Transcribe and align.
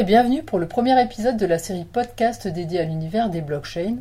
et 0.00 0.04
bienvenue 0.04 0.42
pour 0.42 0.58
le 0.58 0.66
premier 0.66 0.98
épisode 1.02 1.36
de 1.36 1.44
la 1.44 1.58
série 1.58 1.84
podcast 1.84 2.48
dédiée 2.48 2.80
à 2.80 2.84
l'univers 2.84 3.28
des 3.28 3.42
blockchains. 3.42 3.96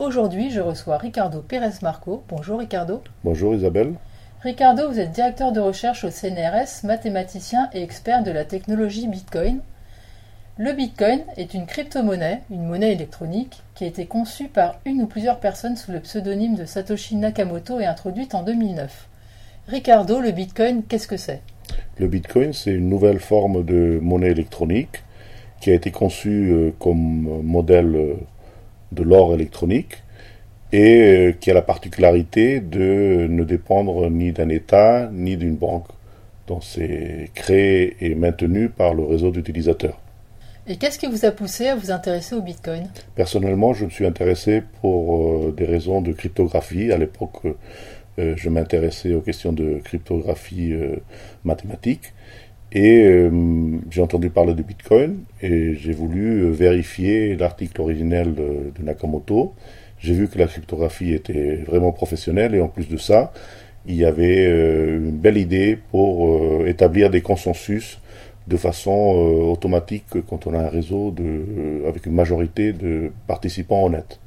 Aujourd'hui, 0.00 0.50
je 0.50 0.60
reçois 0.60 0.98
Ricardo 0.98 1.42
Pérez 1.42 1.78
Marco. 1.80 2.24
Bonjour 2.28 2.58
Ricardo. 2.58 3.04
Bonjour 3.22 3.54
Isabelle. 3.54 3.94
Ricardo, 4.42 4.88
vous 4.88 4.98
êtes 4.98 5.12
directeur 5.12 5.52
de 5.52 5.60
recherche 5.60 6.02
au 6.02 6.10
CNRS, 6.10 6.82
mathématicien 6.82 7.70
et 7.72 7.84
expert 7.84 8.24
de 8.24 8.32
la 8.32 8.44
technologie 8.44 9.06
Bitcoin. 9.06 9.60
Le 10.58 10.72
Bitcoin 10.72 11.20
est 11.36 11.54
une 11.54 11.66
crypto-monnaie, 11.66 12.40
une 12.50 12.66
monnaie 12.66 12.90
électronique, 12.90 13.62
qui 13.76 13.84
a 13.84 13.86
été 13.86 14.06
conçue 14.06 14.48
par 14.48 14.80
une 14.84 15.02
ou 15.02 15.06
plusieurs 15.06 15.38
personnes 15.38 15.76
sous 15.76 15.92
le 15.92 16.00
pseudonyme 16.00 16.56
de 16.56 16.64
Satoshi 16.64 17.14
Nakamoto 17.14 17.78
et 17.78 17.86
introduite 17.86 18.34
en 18.34 18.42
2009. 18.42 19.06
Ricardo, 19.68 20.20
le 20.20 20.32
Bitcoin, 20.32 20.82
qu'est-ce 20.82 21.06
que 21.06 21.16
c'est? 21.16 21.42
Le 22.00 22.08
Bitcoin, 22.08 22.52
c'est 22.52 22.72
une 22.72 22.88
nouvelle 22.88 23.20
forme 23.20 23.64
de 23.64 24.00
monnaie 24.02 24.32
électronique 24.32 25.04
qui 25.60 25.70
a 25.70 25.74
été 25.74 25.90
conçue 25.90 26.50
euh, 26.52 26.70
comme 26.78 27.42
modèle 27.42 27.96
euh, 27.96 28.14
de 28.92 29.02
l'or 29.02 29.34
électronique 29.34 30.02
et 30.72 31.00
euh, 31.00 31.32
qui 31.32 31.50
a 31.50 31.54
la 31.54 31.62
particularité 31.62 32.60
de 32.60 33.26
ne 33.28 33.44
dépendre 33.44 34.10
ni 34.10 34.32
d'un 34.32 34.48
État 34.48 35.08
ni 35.12 35.36
d'une 35.36 35.56
banque. 35.56 35.86
Donc 36.46 36.64
c'est 36.64 37.30
créé 37.34 37.96
et 38.00 38.14
maintenu 38.14 38.68
par 38.68 38.92
le 38.92 39.04
réseau 39.04 39.30
d'utilisateurs. 39.30 39.98
Et 40.66 40.76
qu'est-ce 40.76 40.98
qui 40.98 41.06
vous 41.06 41.24
a 41.24 41.30
poussé 41.30 41.68
à 41.68 41.76
vous 41.76 41.90
intéresser 41.90 42.34
au 42.34 42.42
Bitcoin? 42.42 42.88
Personnellement, 43.14 43.72
je 43.72 43.86
me 43.86 43.90
suis 43.90 44.06
intéressé 44.06 44.62
pour 44.80 45.52
des 45.52 45.66
raisons 45.66 46.00
de 46.00 46.12
cryptographie. 46.12 46.90
À 46.90 46.96
l'époque, 46.96 47.42
je 48.16 48.48
m'intéressais 48.48 49.12
aux 49.12 49.20
questions 49.20 49.52
de 49.52 49.80
cryptographie 49.84 50.72
mathématique 51.44 52.14
et 52.72 53.28
j'ai 53.94 54.02
entendu 54.02 54.28
parler 54.28 54.54
de 54.54 54.62
Bitcoin 54.62 55.18
et 55.40 55.76
j'ai 55.76 55.92
voulu 55.92 56.50
vérifier 56.50 57.36
l'article 57.36 57.80
originel 57.80 58.34
de, 58.34 58.82
Nakamoto. 58.82 59.54
J'ai 60.00 60.14
vu 60.14 60.26
que 60.26 60.36
la 60.36 60.48
cryptographie 60.48 61.14
était 61.14 61.62
vraiment 61.64 61.92
professionnelle 61.92 62.56
et 62.56 62.60
en 62.60 62.66
plus 62.66 62.88
de 62.88 62.96
ça, 62.96 63.32
il 63.86 63.94
y 63.94 64.04
avait 64.04 64.46
une 64.46 65.12
belle 65.12 65.38
idée 65.38 65.78
pour 65.92 66.66
établir 66.66 67.08
des 67.08 67.20
consensus 67.20 68.00
de 68.48 68.56
façon 68.56 68.90
automatique 68.90 70.20
quand 70.28 70.48
on 70.48 70.54
a 70.54 70.58
un 70.58 70.68
réseau 70.68 71.14
avec 71.86 72.06
une 72.06 72.14
majorité 72.14 72.72
de 72.72 73.12
participants 73.28 73.84
honnêtes. 73.84 74.18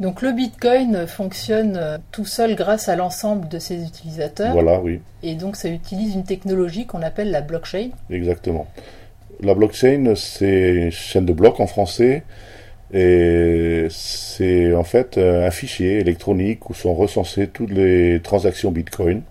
Donc 0.00 0.22
le 0.22 0.32
Bitcoin 0.32 1.06
fonctionne 1.06 1.76
euh, 1.76 1.98
tout 2.10 2.24
seul 2.24 2.56
grâce 2.56 2.88
à 2.88 2.96
l'ensemble 2.96 3.48
de 3.48 3.58
ses 3.58 3.84
utilisateurs. 3.84 4.52
Voilà, 4.54 4.80
oui. 4.80 5.00
Et 5.22 5.34
donc 5.34 5.56
ça 5.56 5.68
utilise 5.68 6.14
une 6.14 6.24
technologie 6.24 6.86
qu'on 6.86 7.02
appelle 7.02 7.30
la 7.30 7.42
blockchain. 7.42 7.90
Exactement. 8.08 8.66
La 9.42 9.54
blockchain, 9.54 10.14
c'est 10.16 10.70
une 10.70 10.90
chaîne 10.90 11.26
de 11.26 11.34
blocs 11.34 11.60
en 11.60 11.66
français. 11.66 12.22
Et 12.92 13.86
c'est 13.90 14.74
en 14.74 14.82
fait 14.82 15.16
un 15.16 15.50
fichier 15.50 15.98
électronique 15.98 16.68
où 16.70 16.74
sont 16.74 16.94
recensées 16.94 17.46
toutes 17.46 17.70
les 17.70 18.20
transactions 18.20 18.72
Bitcoin. 18.72 19.22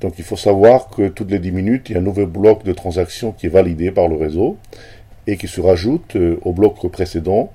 Donc 0.00 0.14
il 0.18 0.24
faut 0.24 0.36
savoir 0.36 0.88
que 0.88 1.08
toutes 1.08 1.30
les 1.30 1.38
10 1.38 1.52
minutes, 1.52 1.88
il 1.88 1.94
y 1.94 1.96
a 1.96 1.98
un 1.98 2.02
nouveau 2.02 2.26
bloc 2.26 2.64
de 2.64 2.72
transactions 2.72 3.32
qui 3.32 3.46
est 3.46 3.50
validé 3.50 3.90
par 3.90 4.08
le 4.08 4.16
réseau 4.16 4.56
et 5.26 5.36
qui 5.36 5.48
se 5.48 5.60
rajoute 5.60 6.16
euh, 6.16 6.38
au 6.42 6.52
bloc 6.52 6.86
précédent 6.90 7.50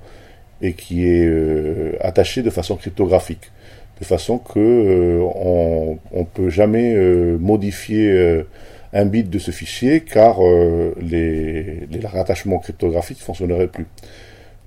et 0.62 0.74
qui 0.74 1.08
est 1.08 1.26
euh, 1.26 1.94
attaché 2.02 2.42
de 2.42 2.50
façon 2.50 2.76
cryptographique, 2.76 3.52
de 4.00 4.06
façon 4.06 4.38
que 4.38 4.60
euh, 4.60 5.20
on, 5.36 5.98
ne 6.14 6.24
peut 6.24 6.50
jamais 6.50 6.94
euh, 6.96 7.38
modifier 7.38 8.44
un 8.94 9.06
bit 9.06 9.30
de 9.30 9.40
ce 9.40 9.52
fichier 9.52 10.02
car 10.02 10.40
les, 11.02 11.86
les 11.90 12.00
rattachements 12.06 12.60
cryptographiques 12.60 13.20
ne 13.20 13.24
fonctionneraient 13.24 13.68
plus. 13.68 13.88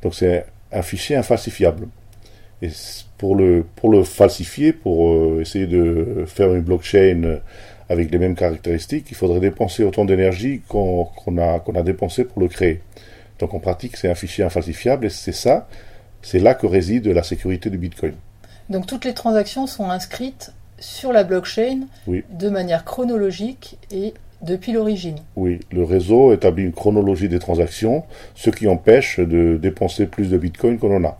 Donc 0.02 0.14
c'est 0.14 0.44
un 0.72 0.82
fichier 0.82 1.16
infalsifiable. 1.16 1.88
Et 2.60 2.68
pour 3.16 3.36
le, 3.36 3.64
pour 3.76 3.90
le 3.90 4.02
falsifier, 4.02 4.72
pour 4.72 5.40
essayer 5.40 5.66
de 5.66 6.24
faire 6.26 6.52
une 6.54 6.62
blockchain 6.62 7.38
avec 7.88 8.10
les 8.10 8.18
mêmes 8.18 8.34
caractéristiques, 8.34 9.06
il 9.10 9.16
faudrait 9.16 9.40
dépenser 9.40 9.84
autant 9.84 10.04
d'énergie 10.04 10.60
qu'on 10.68 11.08
a, 11.38 11.60
qu'on 11.60 11.74
a 11.74 11.82
dépensé 11.82 12.24
pour 12.24 12.42
le 12.42 12.48
créer. 12.48 12.80
Donc 13.38 13.54
en 13.54 13.58
pratique, 13.58 13.96
c'est 13.96 14.10
un 14.10 14.14
fichier 14.14 14.44
infalsifiable 14.44 15.06
et 15.06 15.10
c'est 15.10 15.32
ça, 15.32 15.68
c'est 16.22 16.38
là 16.38 16.54
que 16.54 16.66
réside 16.66 17.06
la 17.06 17.22
sécurité 17.22 17.70
du 17.70 17.78
Bitcoin. 17.78 18.14
Donc 18.68 18.86
toutes 18.86 19.04
les 19.04 19.14
transactions 19.14 19.66
sont 19.66 19.90
inscrites 19.90 20.52
sur 20.78 21.12
la 21.12 21.24
blockchain 21.24 21.86
de 22.06 22.48
manière 22.48 22.84
chronologique 22.84 23.78
et 23.90 24.14
depuis 24.42 24.72
l'origine. 24.72 25.16
Oui, 25.36 25.60
le 25.72 25.82
réseau 25.82 26.32
établit 26.32 26.64
une 26.64 26.72
chronologie 26.72 27.28
des 27.28 27.38
transactions, 27.38 28.04
ce 28.34 28.50
qui 28.50 28.68
empêche 28.68 29.18
de 29.18 29.58
dépenser 29.60 30.06
plus 30.06 30.30
de 30.30 30.38
Bitcoin 30.38 30.78
qu'on 30.78 30.94
en 30.94 31.04
a. 31.04 31.18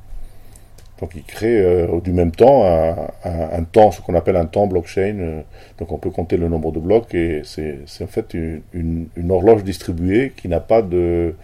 Donc 1.00 1.12
il 1.14 1.22
crée 1.22 1.60
euh, 1.60 2.00
du 2.00 2.12
même 2.12 2.32
temps 2.32 2.64
un, 2.64 3.62
temps, 3.64 3.92
ce 3.92 4.00
qu'on 4.00 4.14
appelle 4.14 4.36
un 4.36 4.46
temps 4.46 4.66
blockchain. 4.66 5.18
Euh, 5.18 5.40
donc 5.78 5.92
on 5.92 5.98
peut 5.98 6.10
compter 6.10 6.36
le 6.36 6.48
nombre 6.48 6.72
de 6.72 6.80
blocs 6.80 7.14
et 7.14 7.42
c'est 7.44 7.84
en 8.02 8.06
fait 8.06 8.34
une, 8.34 9.06
horloge 9.30 9.62
distribuée 9.62 10.32
qui 10.36 10.48
n'a 10.48 10.60
pas 10.60 10.82
de, 10.82 11.34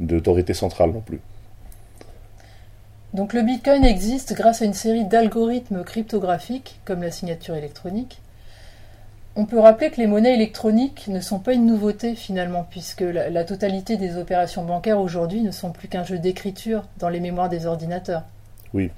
d'autorité 0.00 0.54
centrale 0.54 0.90
non 0.90 1.00
plus. 1.00 1.20
Donc 3.14 3.32
le 3.32 3.42
Bitcoin 3.42 3.84
existe 3.84 4.34
grâce 4.34 4.60
à 4.60 4.64
une 4.64 4.74
série 4.74 5.04
d'algorithmes 5.04 5.84
cryptographiques, 5.84 6.80
comme 6.84 7.02
la 7.02 7.12
signature 7.12 7.54
électronique. 7.54 8.20
On 9.36 9.46
peut 9.46 9.58
rappeler 9.58 9.90
que 9.90 10.00
les 10.00 10.08
monnaies 10.08 10.34
électroniques 10.34 11.06
ne 11.06 11.20
sont 11.20 11.38
pas 11.38 11.54
une 11.54 11.66
nouveauté 11.66 12.16
finalement, 12.16 12.66
puisque 12.68 13.02
la, 13.02 13.44
totalité 13.44 13.96
des 13.96 14.16
opérations 14.16 14.64
bancaires 14.64 14.98
aujourd'hui 14.98 15.42
ne 15.42 15.52
sont 15.52 15.70
plus 15.70 15.86
qu'un 15.86 16.04
jeu 16.04 16.18
d'écriture 16.18 16.84
dans 16.98 17.08
les 17.08 17.20
mémoires 17.20 17.48
des 17.48 17.66
ordinateurs. 17.66 18.22
Oui. 18.74 18.90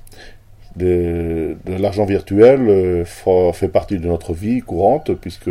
De, 0.77 1.57
l'argent 1.67 2.05
virtuel 2.07 2.69
euh, 2.69 3.05
fait 3.53 3.69
partie 3.69 3.99
de 3.99 4.07
notre 4.07 4.33
vie 4.33 4.61
courante, 4.61 5.13
puisque 5.15 5.51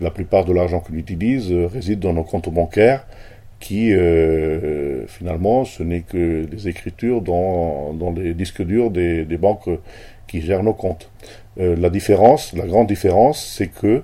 la 0.00 0.10
plupart 0.10 0.44
de 0.44 0.52
l'argent 0.52 0.78
qu'on 0.78 0.94
utilise 0.94 1.50
euh, 1.52 1.66
réside 1.66 2.00
dans 2.00 2.12
nos 2.12 2.24
comptes 2.24 2.48
bancaires 2.48 3.04
qui 3.60 3.92
euh, 3.92 5.06
finalement 5.06 5.64
ce 5.64 5.82
n'est 5.82 6.02
que 6.02 6.44
des 6.44 6.68
écritures 6.68 7.22
dans, 7.22 7.94
dans 7.94 8.12
les 8.12 8.34
disques 8.34 8.62
durs 8.62 8.90
des, 8.90 9.24
des 9.24 9.38
banques 9.38 9.68
qui 10.26 10.40
gèrent 10.42 10.62
nos 10.62 10.74
comptes. 10.74 11.10
Euh, 11.58 11.76
la 11.76 11.90
différence, 11.90 12.52
la 12.52 12.66
grande 12.66 12.86
différence, 12.86 13.44
c'est 13.44 13.68
que 13.68 14.02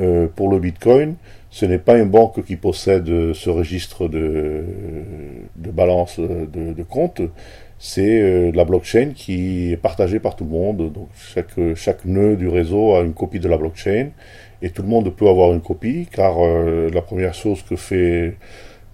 euh, 0.00 0.26
pour 0.34 0.50
le 0.50 0.58
Bitcoin, 0.58 1.14
ce 1.50 1.64
n'est 1.66 1.78
pas 1.78 1.98
une 1.98 2.08
banque 2.08 2.44
qui 2.44 2.56
possède 2.56 3.06
ce 3.32 3.50
registre 3.50 4.08
de, 4.08 4.64
de 5.56 5.70
balance 5.70 6.18
de, 6.18 6.72
de 6.72 6.82
compte, 6.82 7.22
c'est 7.78 8.50
la 8.52 8.64
blockchain 8.64 9.12
qui 9.14 9.72
est 9.72 9.76
partagée 9.76 10.18
par 10.18 10.36
tout 10.36 10.44
le 10.44 10.50
monde. 10.50 10.92
Donc 10.92 11.08
chaque, 11.14 11.54
chaque 11.74 12.04
nœud 12.04 12.36
du 12.36 12.48
réseau 12.48 12.96
a 12.96 13.00
une 13.00 13.14
copie 13.14 13.40
de 13.40 13.48
la 13.48 13.56
blockchain 13.56 14.08
et 14.60 14.70
tout 14.70 14.82
le 14.82 14.88
monde 14.88 15.14
peut 15.14 15.28
avoir 15.28 15.52
une 15.54 15.62
copie 15.62 16.06
car 16.12 16.36
la 16.92 17.02
première 17.02 17.34
chose 17.34 17.62
que 17.62 17.76
fait 17.76 18.36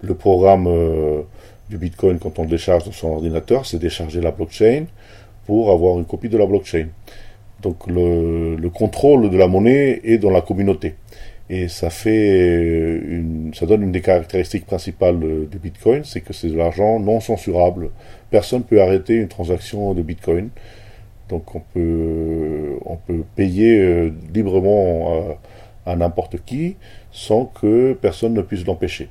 le 0.05 0.15
programme 0.15 0.67
euh, 0.67 1.21
du 1.69 1.77
Bitcoin 1.77 2.19
quand 2.19 2.39
on 2.39 2.43
le 2.43 2.49
décharge 2.49 2.85
dans 2.85 2.91
son 2.91 3.09
ordinateur, 3.09 3.65
c'est 3.65 3.79
décharger 3.79 4.21
la 4.21 4.31
blockchain 4.31 4.85
pour 5.45 5.71
avoir 5.71 5.97
une 5.97 6.05
copie 6.05 6.29
de 6.29 6.37
la 6.37 6.45
blockchain. 6.45 6.87
Donc 7.61 7.87
le, 7.87 8.69
contrôle 8.73 9.29
de 9.29 9.37
la 9.37 9.47
monnaie 9.47 10.01
est 10.03 10.17
dans 10.17 10.31
la 10.31 10.41
communauté. 10.41 10.95
Et 11.49 11.67
ça 11.67 11.89
fait 11.89 12.97
une, 12.97 13.51
ça 13.53 13.65
donne 13.65 13.83
une 13.83 13.91
des 13.91 14.01
caractéristiques 14.01 14.65
principales 14.65 15.19
du 15.19 15.59
Bitcoin, 15.59 16.03
c'est 16.03 16.21
que 16.21 16.33
c'est 16.33 16.49
de 16.49 16.57
l'argent 16.57 16.99
non 16.99 17.19
censurable. 17.19 17.91
Personne 18.31 18.59
ne 18.59 18.63
peut 18.63 18.81
arrêter 18.81 19.15
une 19.15 19.27
transaction 19.27 19.93
de 19.93 20.01
Bitcoin. 20.01 20.49
Donc 21.29 21.55
on 21.55 21.61
peut, 21.73 23.23
payer 23.35 23.79
euh, 23.79 24.11
librement 24.33 25.37
à 25.85 25.95
n'importe 25.95 26.43
qui 26.45 26.75
sans 27.11 27.45
que 27.45 27.93
personne 27.93 28.33
ne 28.33 28.41
puisse 28.41 28.65
l'empêcher. 28.65 29.09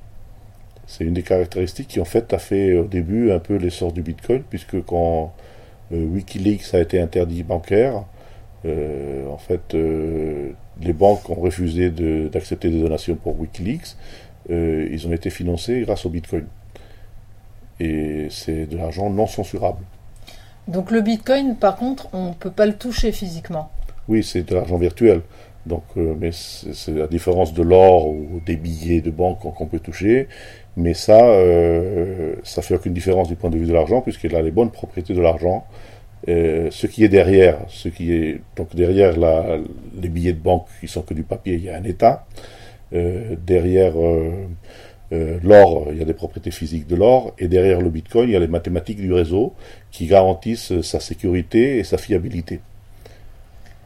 C'est 0.87 1.05
une 1.05 1.15
des 1.15 1.23
caractéristiques 1.23 1.89
qui 1.89 2.01
en 2.01 2.05
fait 2.05 2.33
a 2.33 2.39
fait 2.39 2.75
au 2.75 2.85
début 2.85 3.33
un 3.33 3.39
peu 3.39 3.57
l'essor 3.57 3.93
du 3.93 4.03
Bitcoin, 4.03 4.43
puisque 4.49 4.83
quand 4.85 5.33
euh, 5.93 6.05
Wikileaks 6.05 6.75
a 6.75 6.81
été 6.81 7.01
interdit 7.01 7.43
bancaire, 7.43 8.05
euh, 8.65 9.27
en 9.29 9.39
fait 9.39 9.75
euh, 9.75 10.51
les 10.81 10.93
banques 10.93 11.29
ont 11.31 11.35
refusé 11.35 11.91
d'accepter 11.91 12.71
des 12.71 12.81
donations 12.81 13.15
pour 13.15 13.39
Wikileaks, 13.39 13.97
ils 14.51 15.07
ont 15.07 15.13
été 15.13 15.31
financés 15.31 15.81
grâce 15.83 16.05
au 16.05 16.11
Bitcoin. 16.11 16.47
Et 17.81 18.29
c'est 18.31 18.67
de 18.67 18.77
l'argent 18.77 19.09
non 19.09 19.27
censurable. 19.27 19.83
Donc 20.69 20.91
le 20.91 21.01
Bitcoin, 21.01 21.57
par 21.57 21.77
contre, 21.77 22.09
on 22.13 22.29
ne 22.29 22.35
peut 22.35 22.51
pas 22.51 22.67
le 22.67 22.75
toucher 22.75 23.11
physiquement. 23.11 23.71
Oui, 24.07 24.23
c'est 24.23 24.43
de 24.43 24.55
l'argent 24.55 24.77
virtuel. 24.77 25.23
Donc, 25.65 25.85
mais 25.97 26.31
c'est 26.33 26.93
la 26.93 27.07
différence 27.07 27.55
de 27.55 27.63
l'or 27.63 28.09
ou 28.09 28.43
des 28.45 28.57
billets 28.57 29.01
de 29.01 29.11
banque 29.11 29.41
qu'on 29.41 29.67
peut 29.67 29.79
toucher. 29.79 30.29
Mais 30.77 30.95
ça, 30.95 31.25
euh, 31.27 32.35
ça 32.43 32.63
fait 32.63 32.75
aucune 32.75 32.93
différence 32.93 33.29
du 33.29 33.37
point 33.37 33.51
de 33.51 33.57
vue 33.57 33.67
de 33.67 33.73
l'argent, 33.73 34.01
puisqu'il 34.01 34.35
a 34.35 34.43
les 34.43 34.51
bonnes 34.51 34.71
propriétés 34.71 35.15
de 35.15 35.21
l'argent. 35.21 35.67
Euh, 36.29 36.69
ce 36.71 36.87
qui 36.87 37.05
est 37.05 37.09
derrière, 37.09 37.59
ce 37.69 37.89
qui 37.89 38.13
est 38.13 38.41
donc 38.57 38.75
derrière 38.75 39.15
les 40.01 40.09
billets 40.09 40.33
de 40.33 40.39
banque 40.39 40.67
qui 40.81 40.89
sont 40.89 41.03
que 41.03 41.15
du 41.15 41.23
papier, 41.23 41.55
il 41.55 41.65
y 41.65 41.71
a 41.71 41.77
un 41.77 41.85
État. 41.85 42.27
Euh, 42.93 43.37
derrière 43.47 43.95
Euh, 45.13 45.39
l'or, 45.43 45.89
il 45.93 45.99
y 45.99 46.03
a 46.03 46.05
des 46.05 46.15
propriétés 46.15 46.51
physiques 46.51 46.87
de 46.87 46.97
l'or, 46.97 47.35
et 47.39 47.47
derrière 47.47 47.81
le 47.81 47.91
Bitcoin, 47.91 48.29
il 48.29 48.33
y 48.33 48.37
a 48.37 48.41
les 48.41 48.49
mathématiques 48.49 49.01
du 49.01 49.13
réseau 49.13 49.53
qui 49.91 50.07
garantissent 50.07 50.81
sa 50.81 50.99
sécurité 50.99 51.79
et 51.79 51.85
sa 51.85 51.99
fiabilité. 51.99 52.61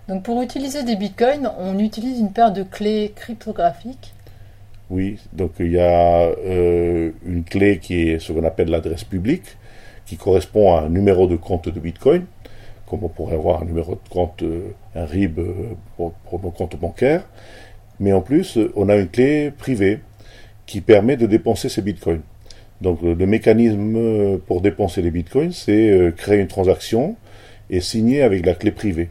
Donc 0.08 0.22
pour 0.22 0.40
utiliser 0.40 0.84
des 0.84 0.96
bitcoins, 0.96 1.50
on 1.58 1.78
utilise 1.78 2.18
une 2.18 2.32
paire 2.32 2.50
de 2.50 2.62
clés 2.62 3.12
cryptographiques. 3.14 4.14
Oui, 4.90 5.18
donc 5.32 5.52
il 5.60 5.72
y 5.72 5.78
a 5.78 6.22
euh, 6.22 7.10
une 7.26 7.44
clé 7.44 7.78
qui 7.78 8.08
est 8.08 8.18
ce 8.18 8.32
qu'on 8.32 8.44
appelle 8.44 8.70
l'adresse 8.70 9.04
publique, 9.04 9.56
qui 10.06 10.16
correspond 10.16 10.74
à 10.74 10.82
un 10.82 10.88
numéro 10.88 11.26
de 11.26 11.36
compte 11.36 11.68
de 11.68 11.78
bitcoin, 11.78 12.24
comme 12.86 13.04
on 13.04 13.08
pourrait 13.08 13.34
avoir 13.34 13.62
un 13.62 13.66
numéro 13.66 13.94
de 13.94 14.08
compte, 14.08 14.42
euh, 14.42 14.70
un 14.94 15.04
RIB 15.04 15.40
pour, 15.96 16.12
pour 16.12 16.42
nos 16.42 16.50
comptes 16.50 16.76
bancaires. 16.76 17.24
Mais 18.00 18.12
en 18.12 18.22
plus, 18.22 18.58
on 18.76 18.88
a 18.88 18.96
une 18.96 19.08
clé 19.08 19.50
privée 19.50 20.00
qui 20.66 20.80
permet 20.80 21.16
de 21.16 21.26
dépenser 21.26 21.68
ces 21.68 21.82
bitcoins. 21.82 22.22
Donc 22.80 23.02
le 23.02 23.26
mécanisme 23.26 23.96
euh, 23.96 24.38
pour 24.38 24.60
dépenser 24.60 25.02
les 25.02 25.10
bitcoins, 25.10 25.52
c'est 25.52 25.90
euh, 25.90 26.12
créer 26.12 26.38
une 26.40 26.46
transaction 26.46 27.16
et 27.70 27.80
signer 27.80 28.22
avec 28.22 28.46
la 28.46 28.54
clé 28.54 28.70
privée. 28.70 29.08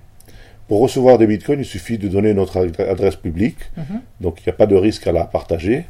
Pour 0.68 0.82
recevoir 0.82 1.18
des 1.18 1.28
bitcoins, 1.28 1.60
il 1.60 1.66
suffit 1.66 1.98
de 1.98 2.08
donner 2.08 2.34
notre 2.34 2.58
adresse 2.82 3.16
publique, 3.16 3.60
mhm. 3.78 4.02
donc 4.22 4.40
il 4.40 4.44
n'y 4.48 4.50
a 4.50 4.56
pas 4.56 4.66
de 4.66 4.76
risque 4.76 5.08
à 5.08 5.12
la 5.12 5.26
partager. 5.26 5.86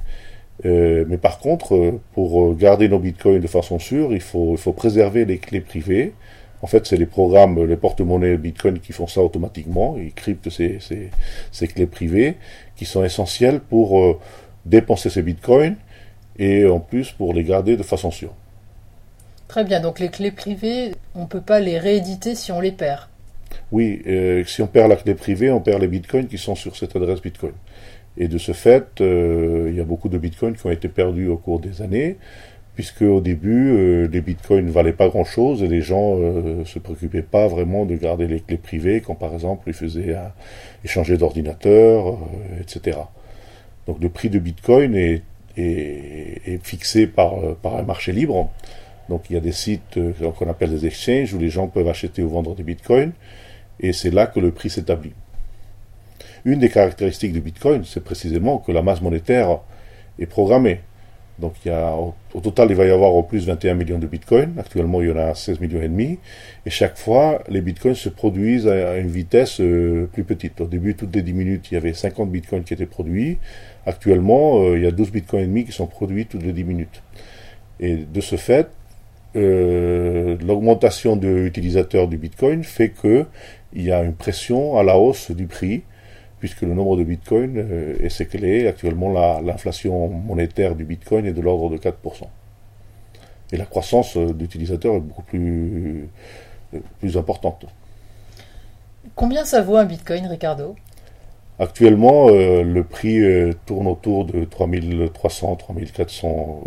Euh, 0.65 1.05
mais 1.07 1.17
par 1.17 1.39
contre, 1.39 1.99
pour 2.13 2.55
garder 2.55 2.89
nos 2.89 2.99
bitcoins 2.99 3.39
de 3.39 3.47
façon 3.47 3.79
sûre, 3.79 4.13
il 4.13 4.21
faut, 4.21 4.53
il 4.53 4.57
faut 4.57 4.73
préserver 4.73 5.25
les 5.25 5.37
clés 5.37 5.61
privées. 5.61 6.13
En 6.61 6.67
fait, 6.67 6.87
c'est 6.87 6.97
les 6.97 7.05
programmes, 7.05 7.63
les 7.65 7.77
porte-monnaies 7.77 8.35
Bitcoin 8.37 8.79
qui 8.79 8.91
font 8.91 9.05
ça 9.05 9.21
automatiquement. 9.21 9.95
Ils 9.97 10.13
cryptent 10.13 10.49
ces, 10.49 10.79
ces, 10.79 11.11
ces 11.51 11.67
clés 11.67 11.85
privées 11.85 12.37
qui 12.75 12.85
sont 12.85 13.03
essentielles 13.03 13.59
pour 13.59 14.19
dépenser 14.65 15.11
ces 15.11 15.21
bitcoins 15.21 15.75
et 16.39 16.65
en 16.65 16.79
plus 16.79 17.11
pour 17.11 17.33
les 17.33 17.43
garder 17.43 17.77
de 17.77 17.83
façon 17.83 18.11
sûre. 18.11 18.33
Très 19.47 19.63
bien, 19.63 19.79
donc 19.79 19.99
les 19.99 20.09
clés 20.09 20.31
privées, 20.31 20.93
on 21.15 21.21
ne 21.21 21.27
peut 21.27 21.41
pas 21.41 21.59
les 21.59 21.79
rééditer 21.79 22.35
si 22.35 22.51
on 22.51 22.59
les 22.59 22.71
perd. 22.71 23.07
Oui, 23.71 24.01
euh, 24.07 24.43
si 24.45 24.61
on 24.61 24.67
perd 24.67 24.89
la 24.89 24.95
clé 24.95 25.13
privée, 25.13 25.51
on 25.51 25.59
perd 25.59 25.81
les 25.81 25.87
bitcoins 25.87 26.27
qui 26.27 26.37
sont 26.37 26.55
sur 26.55 26.75
cette 26.75 26.95
adresse 26.95 27.21
bitcoin. 27.21 27.53
Et 28.17 28.27
de 28.27 28.37
ce 28.37 28.51
fait, 28.51 29.01
euh, 29.01 29.67
il 29.69 29.75
y 29.75 29.81
a 29.81 29.83
beaucoup 29.83 30.09
de 30.09 30.17
bitcoins 30.17 30.55
qui 30.55 30.65
ont 30.65 30.71
été 30.71 30.87
perdus 30.87 31.27
au 31.27 31.37
cours 31.37 31.59
des 31.59 31.81
années, 31.81 32.17
puisque 32.75 33.01
au 33.01 33.21
début, 33.21 33.71
euh, 33.71 34.07
les 34.07 34.21
bitcoins 34.21 34.65
ne 34.65 34.71
valaient 34.71 34.93
pas 34.93 35.09
grand-chose 35.09 35.63
et 35.63 35.67
les 35.67 35.81
gens 35.81 36.15
ne 36.17 36.63
se 36.63 36.79
préoccupaient 36.79 37.21
pas 37.21 37.47
vraiment 37.47 37.85
de 37.85 37.95
garder 37.95 38.27
les 38.27 38.39
clés 38.39 38.57
privées 38.57 39.01
quand 39.01 39.15
par 39.15 39.33
exemple 39.33 39.63
ils 39.67 39.73
faisaient 39.73 40.15
échanger 40.83 41.17
d'ordinateur, 41.17 42.17
etc. 42.61 42.97
Donc 43.87 43.97
le 44.01 44.09
prix 44.09 44.29
de 44.29 44.39
Bitcoin 44.39 44.95
est, 44.95 45.23
fixé 46.61 47.07
par 47.07 47.33
un 47.65 47.83
marché 47.83 48.11
libre. 48.11 48.51
Donc 49.09 49.29
il 49.29 49.33
y 49.33 49.37
a 49.37 49.41
des 49.41 49.51
sites 49.51 49.97
euh, 49.97 50.13
qu'on 50.37 50.49
appelle 50.49 50.71
des 50.71 50.85
exchanges 50.85 51.33
où 51.33 51.39
les 51.39 51.49
gens 51.49 51.67
peuvent 51.67 51.87
acheter 51.87 52.21
ou 52.21 52.29
vendre 52.29 52.55
des 52.55 52.63
bitcoins 52.63 53.11
et 53.79 53.93
c'est 53.93 54.11
là 54.11 54.27
que 54.27 54.39
le 54.39 54.51
prix 54.51 54.69
s'établit. 54.69 55.13
Une 56.45 56.59
des 56.59 56.69
caractéristiques 56.69 57.33
du 57.33 57.41
bitcoin, 57.41 57.83
c'est 57.85 58.03
précisément 58.03 58.57
que 58.57 58.71
la 58.71 58.81
masse 58.81 59.01
monétaire 59.01 59.59
est 60.19 60.25
programmée. 60.25 60.81
Donc 61.39 61.53
il 61.63 61.67
y 61.67 61.71
a, 61.71 61.95
au, 61.95 62.39
total, 62.41 62.71
il 62.71 62.75
va 62.75 62.85
y 62.85 62.89
avoir 62.89 63.13
au 63.13 63.21
plus 63.21 63.45
21 63.45 63.75
millions 63.75 63.99
de 63.99 64.07
bitcoins. 64.07 64.53
Actuellement, 64.57 65.01
il 65.01 65.09
y 65.09 65.11
en 65.11 65.17
a 65.17 65.35
16 65.35 65.59
millions 65.59 65.81
et 65.81 65.87
demi. 65.87 66.17
Et 66.65 66.71
chaque 66.71 66.97
fois, 66.97 67.43
les 67.47 67.61
bitcoins 67.61 67.95
se 67.95 68.09
produisent 68.09 68.67
à, 68.67 68.97
une 68.97 69.09
vitesse 69.09 69.61
euh, 69.61 70.09
plus 70.11 70.23
petite. 70.23 70.59
Au 70.61 70.65
début, 70.65 70.95
toutes 70.95 71.15
les 71.15 71.21
10 71.21 71.33
minutes, 71.33 71.71
il 71.71 71.75
y 71.75 71.77
avait 71.77 71.93
50 71.93 72.31
bitcoins 72.31 72.63
qui 72.63 72.73
étaient 72.73 72.87
produits. 72.87 73.37
Actuellement, 73.85 74.63
euh, 74.63 74.77
il 74.77 74.83
y 74.83 74.87
a 74.87 74.91
12 74.91 75.11
bitcoins 75.11 75.43
et 75.43 75.47
demi 75.47 75.65
qui 75.65 75.71
sont 75.71 75.85
produits 75.85 76.25
toutes 76.25 76.43
les 76.43 76.53
10 76.53 76.63
minutes. 76.63 77.03
Et 77.79 77.97
de 77.97 78.21
ce 78.21 78.35
fait, 78.35 78.69
euh, 79.35 80.37
l'augmentation 80.41 81.15
de 81.15 81.27
l'utilisateur 81.27 82.07
du 82.07 82.17
bitcoin 82.17 82.63
fait 82.63 82.89
que 82.89 83.25
il 83.73 83.83
y 83.83 83.91
a 83.91 84.01
une 84.01 84.13
pression 84.13 84.77
à 84.77 84.83
la 84.83 84.97
hausse 84.97 85.31
du 85.31 85.47
prix 85.47 85.83
puisque 86.39 86.61
le 86.61 86.73
nombre 86.73 86.97
de 86.97 87.03
bitcoins 87.03 87.57
euh, 87.57 87.95
est 87.99 88.09
ce 88.09 88.23
qu'elle 88.23 88.45
est. 88.45 88.67
Actuellement, 88.67 89.11
l'inflation 89.41 90.07
monétaire 90.07 90.75
du 90.75 90.85
bitcoin 90.85 91.25
est 91.25 91.33
de 91.33 91.41
l'ordre 91.41 91.69
de 91.69 91.77
4%. 91.77 91.93
Et 93.51 93.57
la 93.57 93.65
croissance 93.65 94.17
euh, 94.17 94.33
d'utilisateurs 94.33 94.95
est 94.95 94.99
beaucoup 94.99 95.23
plus, 95.23 96.09
plus 96.99 97.17
importante. 97.17 97.65
Combien 99.15 99.45
ça 99.45 99.61
vaut 99.61 99.77
un 99.77 99.85
bitcoin, 99.85 100.27
Ricardo? 100.27 100.75
Actuellement, 101.59 102.29
le 102.29 102.81
prix 102.83 103.19
tourne 103.65 103.87
autour 103.87 104.25
de 104.25 104.45
3300, 104.45 105.55
3400 105.55 106.61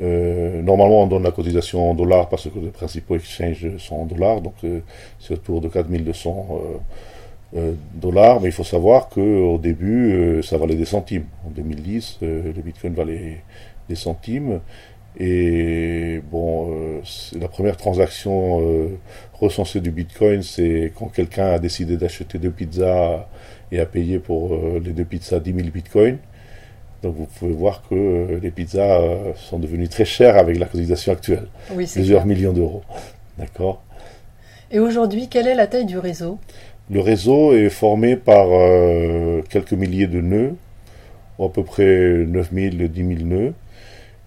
euros. 0.00 0.62
normalement, 0.62 1.02
on 1.02 1.06
donne 1.06 1.22
la 1.22 1.30
cotisation 1.30 1.90
en 1.90 1.94
dollars 1.94 2.28
parce 2.28 2.48
que 2.48 2.58
les 2.58 2.70
principaux 2.70 3.16
exchanges 3.16 3.76
sont 3.78 3.96
en 3.96 4.06
dollars, 4.06 4.40
donc 4.40 4.54
c'est 5.18 5.34
autour 5.34 5.60
de 5.60 5.68
4200 5.68 6.30
euros 6.30 6.80
euh, 7.56 7.72
dollars, 7.94 8.40
mais 8.42 8.48
il 8.48 8.52
faut 8.52 8.64
savoir 8.64 9.08
qu'au 9.08 9.56
début, 9.58 10.12
euh, 10.12 10.42
ça 10.42 10.58
valait 10.58 10.74
des 10.74 10.84
centimes. 10.84 11.24
En 11.46 11.50
2010, 11.50 12.18
euh, 12.22 12.52
le 12.54 12.62
Bitcoin 12.62 12.92
valait 12.92 13.42
des 13.88 13.94
centimes. 13.94 14.60
Et 15.18 16.20
bon, 16.30 17.00
la 17.40 17.48
première 17.48 17.76
transaction 17.76 18.60
recensée 19.32 19.80
du 19.80 19.90
Bitcoin, 19.90 20.42
c'est 20.42 20.92
quand 20.96 21.06
quelqu'un 21.06 21.54
a 21.54 21.58
décidé 21.58 21.96
d'acheter 21.96 22.38
deux 22.38 22.50
pizzas 22.50 23.26
et 23.72 23.80
a 23.80 23.86
payé 23.86 24.20
pour 24.20 24.56
les 24.84 24.92
deux 24.92 25.04
pizzas 25.04 25.40
10 25.40 25.54
000 25.54 25.68
Bitcoins. 25.70 26.18
Donc 27.02 27.14
vous 27.16 27.26
pouvez 27.26 27.52
voir 27.52 27.82
que 27.88 28.38
les 28.42 28.50
pizzas 28.50 29.00
sont 29.36 29.58
devenues 29.58 29.88
très 29.88 30.04
chères 30.04 30.36
avec 30.36 30.58
la 30.58 30.66
cotisation 30.66 31.12
actuelle. 31.12 31.46
Plusieurs 31.68 32.26
millions 32.26 32.52
d'euros. 32.52 32.82
D'accord? 33.38 33.82
Et 34.70 34.80
aujourd'hui, 34.80 35.28
quelle 35.28 35.46
est 35.46 35.54
la 35.54 35.66
taille 35.66 35.86
du 35.86 35.98
réseau? 35.98 36.38
Le 36.90 37.00
réseau 37.00 37.52
est 37.52 37.68
formé 37.68 38.16
par 38.16 38.46
euh, 38.50 39.42
quelques 39.48 39.72
milliers 39.72 40.06
de 40.06 40.20
nœuds, 40.20 40.54
à 41.38 41.48
peu 41.48 41.62
près 41.62 42.24
9000, 42.26 42.90
10 42.90 43.16
000 43.16 43.20
nœuds, 43.24 43.52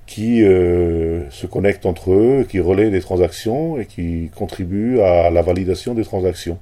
qui 0.05 0.43
euh, 0.43 1.29
se 1.31 1.47
connectent 1.47 1.87
entre 1.87 2.11
eux, 2.11 2.45
qui 2.47 2.59
relaient 2.59 2.91
des 2.91 3.01
transactions 3.01 3.79
et 3.79 3.85
qui 3.85 4.29
contribuent 4.35 4.99
à 5.01 5.29
la 5.31 5.41
validation 5.41 5.95
des 5.95 6.03
transactions. 6.03 6.59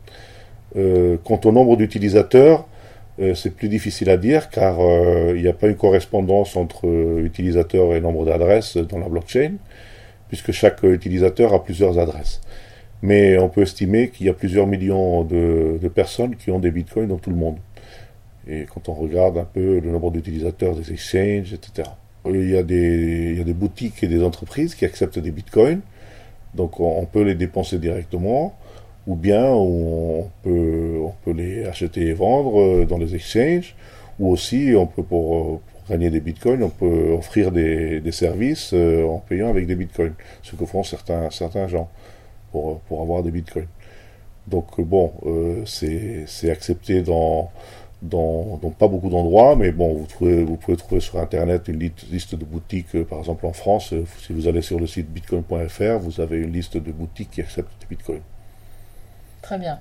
Euh, 0.78 1.18
quant 1.24 1.42
au 1.44 1.52
nombre 1.52 1.76
d'utilisateurs, 1.76 2.66
c'est 3.36 3.56
plus 3.56 3.70
difficile 3.70 4.10
à 4.10 4.18
dire 4.18 4.50
car 4.50 4.78
il 5.36 5.42
n'y 5.42 5.48
a 5.48 5.54
pas 5.54 5.68
une 5.68 5.76
correspondance 5.76 6.56
entre 6.56 6.86
utilisateurs 7.24 7.94
et 7.94 8.02
nombre 8.02 8.26
d'adresses 8.26 8.78
dans 8.78 8.98
la 8.98 9.10
blockchain, 9.10 9.54
puisque 10.30 10.52
chaque 10.52 10.84
utilisateur 10.84 11.54
a 11.54 11.64
plusieurs 11.64 12.00
adresses. 12.00 12.42
Mais 13.02 13.38
on 13.38 13.50
peut 13.50 13.62
estimer 13.62 14.10
qu'il 14.10 14.26
y 14.26 14.30
a 14.30 14.34
plusieurs 14.34 14.68
millions 14.68 15.24
de, 15.24 15.80
personnes 15.94 16.36
qui 16.36 16.52
ont 16.52 16.60
des 16.60 16.72
bitcoins 16.72 17.08
dans 17.08 17.18
tout 17.18 17.30
le 17.30 17.36
monde. 17.36 17.58
Et 18.48 18.66
quand 18.74 18.90
on 18.90 18.94
regarde 18.94 19.38
un 19.38 19.46
peu 19.46 19.80
le 19.80 19.92
nombre 19.92 20.12
d'utilisateurs 20.12 20.76
des 20.76 20.92
exchanges, 20.92 21.54
etc. 21.54 21.90
Il 22.26 22.50
y 22.50 22.58
a 22.58 22.64
des 22.64 23.54
boutiques 23.54 24.04
et 24.04 24.08
des 24.08 24.24
entreprises 24.24 24.76
qui 24.76 24.86
acceptent 24.86 25.20
des 25.20 25.32
bitcoins. 25.32 25.82
Donc 26.56 26.80
on, 26.80 27.06
peut 27.06 27.24
les 27.24 27.36
dépenser 27.36 27.78
directement. 27.78 28.58
Ou 29.10 29.16
bien 29.16 29.44
on 29.44 30.30
peut, 30.44 31.00
on 31.02 31.14
peut 31.26 31.32
les 31.32 31.66
acheter 31.66 32.02
et 32.10 32.14
vendre 32.14 32.62
euh, 32.62 32.86
dans 32.86 33.00
les 33.00 33.16
exchanges. 33.16 33.76
Ou 34.20 34.30
aussi, 34.32 34.74
on 34.78 34.86
peut 34.86 35.02
pour, 35.02 35.62
gagner 35.90 36.12
des 36.12 36.20
bitcoins, 36.20 36.62
on 36.62 36.70
peut 36.70 37.10
offrir 37.18 37.52
des, 37.52 38.04
services 38.12 38.70
euh, 38.74 39.04
en 39.06 39.18
payant 39.18 39.50
avec 39.50 39.66
des 39.66 39.76
bitcoins. 39.76 40.14
Ce 40.44 40.56
que 40.56 40.64
font 40.64 40.84
certains, 40.84 41.32
certains 41.32 41.68
gens 41.68 41.90
pour, 42.52 42.82
pour 42.82 43.02
avoir 43.02 43.24
des 43.24 43.32
bitcoins. 43.32 43.68
Donc 44.48 44.80
bon, 44.80 45.12
euh, 45.26 45.64
c'est 45.66 46.52
accepté 46.52 47.02
dans, 47.02 47.50
dans, 48.04 48.60
pas 48.78 48.88
beaucoup 48.88 49.10
d'endroits, 49.10 49.56
mais 49.56 49.72
bon, 49.72 50.06
vous, 50.20 50.46
vous 50.46 50.56
pouvez 50.58 50.78
trouver 50.78 51.02
sur 51.02 51.18
Internet 51.18 51.68
une 51.68 51.80
liste 52.12 52.36
de 52.36 52.46
boutiques, 52.46 53.04
par 53.06 53.20
exemple 53.20 53.48
en 53.48 53.54
France, 53.54 53.92
si 54.20 54.34
vous 54.34 54.48
allez 54.48 54.62
sur 54.62 54.80
le 54.80 54.86
site 54.86 55.10
bitcoin.fr, 55.12 55.98
vous 56.00 56.22
avez 56.22 56.38
une 56.38 56.54
liste 56.54 56.78
de 56.78 56.92
boutiques 56.92 57.32
qui 57.32 57.42
acceptent 57.42 57.72
des 57.82 57.96
bitcoins. 57.96 58.22
Très 59.50 59.58
bien. 59.58 59.80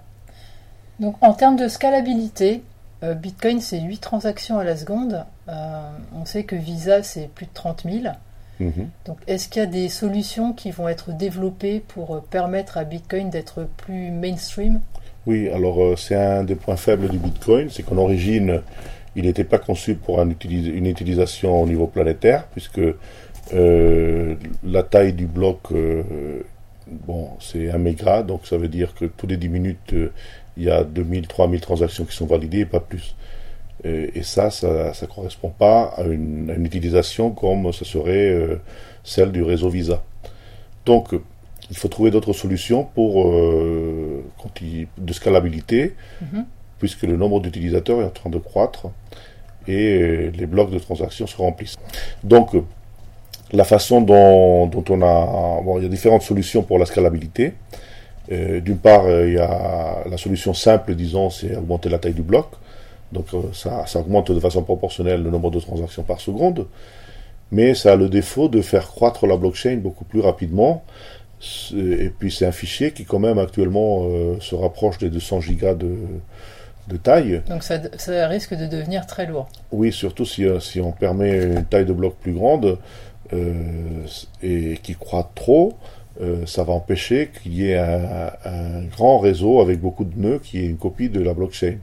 Donc 0.98 1.16
en 1.20 1.34
termes 1.34 1.56
de 1.56 1.68
scalabilité, 1.68 2.62
Bitcoin 3.02 3.60
c'est 3.60 3.80
8 3.80 3.98
transactions 3.98 4.58
à 4.58 4.64
la 4.64 4.78
seconde. 4.78 5.26
on 5.46 6.24
sait 6.24 6.44
que 6.44 6.56
Visa 6.56 7.02
c'est 7.02 7.28
plus 7.28 7.44
de 7.44 7.52
30 7.52 7.82
000. 7.84 8.14
Mhm. 8.60 8.88
Donc, 9.06 9.18
est-ce 9.26 9.48
qu'il 9.48 9.60
y 9.60 9.64
a 9.64 9.68
des 9.68 9.88
solutions 9.88 10.52
qui 10.52 10.70
vont 10.70 10.88
être 10.88 11.12
développées 11.12 11.80
pour 11.86 12.16
euh, 12.16 12.24
permettre 12.30 12.76
à 12.78 12.84
Bitcoin 12.84 13.30
d'être 13.30 13.66
plus 13.76 14.10
mainstream? 14.10 14.80
Oui, 15.26 15.48
alors 15.48 15.82
euh, 15.82 15.96
c'est 15.96 16.16
un 16.16 16.44
des 16.44 16.54
points 16.54 16.76
faibles 16.76 17.08
du 17.08 17.18
Bitcoin, 17.18 17.68
c'est 17.70 17.82
qu'en 17.82 17.98
origine, 17.98 18.62
il 19.14 19.24
n'était 19.26 19.44
pas 19.44 19.58
conçu 19.58 19.94
pour 19.94 20.20
une 20.20 20.86
utilisation 20.86 21.62
au 21.62 21.66
niveau 21.66 21.86
planétaire, 21.86 22.46
puisque 22.52 22.80
euh, 23.54 24.34
la 24.64 24.82
taille 24.82 25.12
du 25.12 25.26
bloc, 25.26 25.58
bon, 27.06 27.30
c'est 27.40 27.70
un 27.70 27.78
méga, 27.78 28.22
donc 28.22 28.46
ça 28.46 28.56
veut 28.56 28.68
dire 28.68 28.94
que 28.94 29.04
tous 29.04 29.26
les 29.26 29.36
10 29.36 29.48
minutes, 29.48 29.94
il 30.56 30.64
y 30.64 30.70
a 30.70 30.84
2000, 30.84 31.26
3000 31.26 31.60
transactions 31.60 32.04
qui 32.04 32.14
sont 32.14 32.26
validées, 32.26 32.60
et 32.60 32.66
pas 32.66 32.80
plus. 32.80 33.14
Et, 33.84 34.22
ça, 34.24 34.50
ça 34.50 34.66
ne 34.68 35.06
correspond 35.06 35.50
pas 35.50 35.84
à 35.96 36.02
une, 36.02 36.52
utilisation 36.64 37.30
comme 37.30 37.72
ce 37.72 37.84
serait 37.84 38.30
euh, 38.30 38.60
celle 39.04 39.30
du 39.30 39.42
réseau 39.42 39.68
Visa. 39.68 40.02
Donc, 40.84 41.14
il 41.70 41.76
faut 41.76 41.88
trouver 41.88 42.10
d'autres 42.10 42.32
solutions 42.32 42.84
pour 42.84 43.28
euh, 43.28 44.24
de 44.98 45.12
scalabilité, 45.12 45.94
mhm. 46.20 46.44
puisque 46.78 47.02
le 47.02 47.16
nombre 47.16 47.40
d'utilisateurs 47.40 48.00
est 48.00 48.06
en 48.06 48.10
train 48.10 48.30
de 48.30 48.38
croître 48.38 48.88
et 49.68 50.30
les 50.30 50.46
blocs 50.46 50.70
de 50.70 50.78
transactions 50.78 51.26
se 51.26 51.36
remplissent. 51.36 51.76
Donc, 52.24 52.56
la 53.52 53.64
façon 53.64 54.00
dont, 54.00 54.70
on 54.88 55.02
a... 55.02 55.62
Bon, 55.62 55.78
il 55.78 55.84
y 55.84 55.86
a 55.86 55.88
différentes 55.88 56.22
solutions 56.22 56.62
pour 56.62 56.78
la 56.78 56.86
scalabilité. 56.86 57.54
Euh, 58.30 58.60
d'une 58.60 58.78
part, 58.78 59.08
il 59.08 59.34
y 59.34 59.38
a 59.38 60.04
la 60.08 60.18
solution 60.18 60.52
simple, 60.54 60.94
disons, 60.94 61.30
c'est 61.30 61.56
augmenter 61.56 61.88
la 61.88 61.98
taille 61.98 62.14
du 62.14 62.22
bloc. 62.22 62.46
Donc 63.12 63.26
euh, 63.34 63.42
ça, 63.52 63.84
augmente 63.98 64.30
de 64.32 64.40
façon 64.40 64.62
proportionnelle 64.62 65.22
le 65.22 65.30
nombre 65.30 65.50
de 65.50 65.60
transactions 65.60 66.02
par 66.02 66.20
seconde, 66.20 66.66
mais 67.50 67.74
ça 67.74 67.92
a 67.92 67.96
le 67.96 68.08
défaut 68.08 68.48
de 68.48 68.60
faire 68.60 68.88
croître 68.88 69.26
la 69.26 69.36
blockchain 69.36 69.76
beaucoup 69.76 70.04
plus 70.04 70.20
rapidement. 70.20 70.84
Et 71.74 72.10
puis 72.10 72.32
c'est 72.32 72.46
un 72.46 72.52
fichier 72.52 72.90
qui 72.90 73.04
quand 73.04 73.20
même 73.20 73.38
actuellement 73.38 74.06
euh, 74.06 74.36
se 74.40 74.56
rapproche 74.56 74.98
des 74.98 75.08
200 75.08 75.40
gigas 75.40 75.74
de, 75.74 75.96
taille. 77.02 77.42
Donc 77.48 77.62
ça, 77.62 77.78
risque 78.28 78.54
de 78.54 78.66
devenir 78.66 79.06
très 79.06 79.26
lourd. 79.26 79.46
Oui, 79.70 79.92
surtout 79.92 80.24
si, 80.24 80.44
euh, 80.44 80.58
on 80.82 80.92
permet 80.92 81.44
une 81.44 81.64
taille 81.64 81.84
de 81.84 81.92
bloc 81.92 82.16
plus 82.20 82.32
grande 82.32 82.78
et 83.32 84.78
qui 84.82 84.94
croît 84.94 85.30
trop, 85.34 85.74
ça 86.46 86.64
va 86.64 86.72
empêcher 86.72 87.30
qu'il 87.42 87.54
y 87.54 87.70
ait 87.70 87.78
un, 87.78 88.82
grand 88.90 89.18
réseau 89.18 89.60
avec 89.60 89.80
beaucoup 89.80 90.04
de 90.04 90.18
nœuds 90.18 90.40
qui 90.42 90.58
est 90.58 90.66
une 90.66 90.76
copie 90.76 91.08
de 91.08 91.20
la 91.20 91.34
blockchain. 91.34 91.76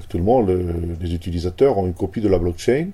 Actuellement, 0.00 0.40
les 0.42 1.14
utilisateurs 1.14 1.78
ont 1.78 1.86
une 1.86 1.94
copie 1.94 2.20
de 2.20 2.28
la 2.28 2.38
blockchain. 2.38 2.88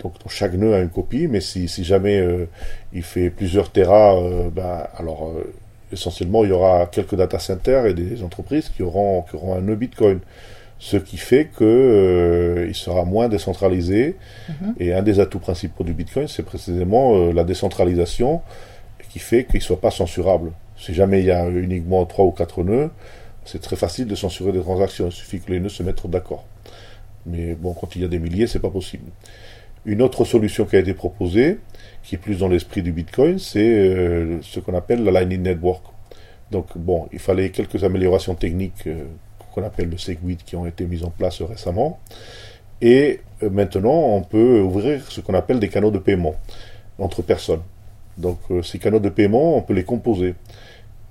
Donc, 0.00 0.14
chaque 0.28 0.54
nœud 0.54 0.74
a 0.74 0.80
une 0.80 0.90
copie, 0.90 1.26
mais 1.26 1.40
si, 1.40 1.66
jamais 1.82 2.18
euh, 2.20 2.46
il 2.92 3.02
fait 3.02 3.30
plusieurs 3.30 3.70
terras, 3.70 4.16
euh, 4.16 4.48
ben, 4.50 4.86
alors 4.96 5.28
euh, 5.28 5.52
essentiellement 5.92 6.44
il 6.44 6.50
y 6.50 6.52
aura 6.52 6.86
quelques 6.86 7.16
data 7.16 7.38
centers 7.38 7.86
et 7.86 7.94
des 7.94 8.22
entreprises 8.22 8.68
qui 8.68 8.82
auront 8.82 9.24
un 9.56 9.60
nœud 9.60 9.74
Bitcoin. 9.74 10.20
Ce 10.78 10.96
qui 10.96 11.16
fait 11.16 11.50
qu'il 11.56 12.74
sera 12.74 13.04
moins 13.04 13.28
décentralisé. 13.28 14.16
Mm-hmm. 14.48 14.72
Et 14.78 14.94
un 14.94 15.02
des 15.02 15.18
atouts 15.20 15.40
principaux 15.40 15.84
du 15.84 15.92
Bitcoin, 15.92 16.28
c'est 16.28 16.44
précisément 16.44 17.32
la 17.32 17.44
décentralisation 17.44 18.42
qui 19.10 19.18
fait 19.18 19.44
qu'il 19.44 19.58
ne 19.58 19.64
soit 19.64 19.80
pas 19.80 19.90
censurable. 19.90 20.52
Si 20.76 20.94
jamais 20.94 21.20
il 21.20 21.26
y 21.26 21.30
a 21.30 21.48
uniquement 21.48 22.04
trois 22.06 22.24
ou 22.24 22.30
quatre 22.30 22.62
nœuds, 22.62 22.90
c'est 23.44 23.60
très 23.60 23.76
facile 23.76 24.06
de 24.06 24.14
censurer 24.14 24.52
des 24.52 24.60
transactions, 24.60 25.06
il 25.06 25.12
suffit 25.12 25.40
que 25.40 25.50
les 25.50 25.60
nœuds 25.60 25.68
se 25.70 25.82
mettent 25.82 26.06
d'accord. 26.06 26.44
Mais 27.26 27.54
bon, 27.54 27.72
quand 27.72 27.96
il 27.96 28.02
y 28.02 28.04
a 28.04 28.08
des 28.08 28.18
milliers, 28.18 28.46
c'est 28.46 28.60
pas 28.60 28.70
possible. 28.70 29.10
Une 29.86 30.02
autre 30.02 30.24
solution 30.24 30.66
qui 30.66 30.76
a 30.76 30.80
été 30.80 30.94
proposée, 30.94 31.58
qui 32.02 32.16
est 32.16 32.18
plus 32.18 32.38
dans 32.38 32.48
l'esprit 32.48 32.82
du 32.82 32.92
Bitcoin, 32.92 33.38
c'est 33.38 33.60
euh, 33.60 34.38
ce 34.42 34.60
qu'on 34.60 34.74
appelle 34.74 35.02
la 35.02 35.10
Lightning 35.10 35.42
Network. 35.42 35.84
Donc 36.50 36.76
bon, 36.76 37.08
il 37.12 37.18
fallait 37.18 37.50
quelques 37.50 37.84
améliorations 37.84 38.34
techniques 38.34 38.86
euh, 38.86 39.04
qu'on 39.58 39.66
appelle 39.66 39.90
le 39.90 39.98
SegWit 39.98 40.38
qui 40.44 40.56
ont 40.56 40.66
été 40.66 40.86
mises 40.86 41.04
en 41.04 41.10
place 41.10 41.42
récemment. 41.42 41.98
Et 42.80 43.20
euh, 43.42 43.50
maintenant, 43.50 44.14
on 44.14 44.22
peut 44.22 44.60
ouvrir 44.60 45.02
ce 45.10 45.20
qu'on 45.20 45.34
appelle 45.34 45.58
des 45.58 45.68
canaux 45.68 45.90
de 45.90 45.98
paiement 45.98 46.34
entre 46.98 47.22
personnes. 47.22 47.62
Donc 48.16 48.38
ces 48.64 48.78
canaux 48.78 48.98
de 48.98 49.08
paiement, 49.08 49.56
on 49.56 49.62
peut 49.62 49.74
les 49.74 49.84
composer. 49.84 50.34